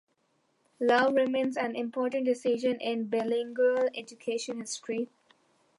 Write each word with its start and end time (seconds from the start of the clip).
Lau 0.79 1.11
remains 1.11 1.55
an 1.55 1.75
important 1.75 2.25
decision 2.25 2.77
in 2.81 3.07
bilingual 3.07 3.87
education 3.93 4.59
history. 4.59 5.09